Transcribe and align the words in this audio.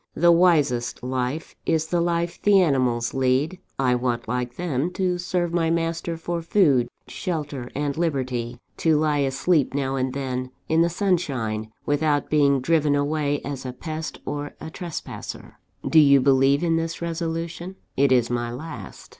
The 0.15 0.31
wisest 0.31 1.03
life 1.03 1.55
is 1.63 1.85
the 1.89 2.01
life 2.01 2.41
the 2.41 2.59
animals 2.59 3.13
lead: 3.13 3.59
I 3.77 3.93
want, 3.93 4.27
like 4.27 4.55
them, 4.55 4.89
to 4.93 5.19
serve 5.19 5.53
my 5.53 5.69
master 5.69 6.17
for 6.17 6.41
food, 6.41 6.87
shelter, 7.07 7.69
and 7.75 7.95
liberty 7.95 8.57
to 8.77 8.97
lie 8.97 9.19
asleep 9.19 9.75
now 9.75 9.97
and 9.97 10.11
then 10.11 10.49
in 10.67 10.81
the 10.81 10.89
sunshine, 10.89 11.71
without 11.85 12.31
being 12.31 12.61
driven 12.61 12.95
away 12.95 13.41
as 13.41 13.63
a 13.63 13.73
pest 13.73 14.19
or 14.25 14.55
a 14.59 14.71
trespasser. 14.71 15.59
Do 15.87 15.99
you 15.99 16.19
believe 16.19 16.63
in 16.63 16.77
this 16.77 16.99
resolution? 17.03 17.75
it 17.95 18.11
is 18.11 18.31
my 18.31 18.51
last. 18.51 19.09